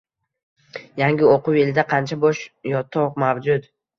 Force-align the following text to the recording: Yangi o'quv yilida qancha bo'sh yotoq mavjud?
Yangi 1.01 1.27
o'quv 1.33 1.59
yilida 1.59 1.85
qancha 1.93 2.19
bo'sh 2.25 2.41
yotoq 2.73 3.23
mavjud? 3.25 3.71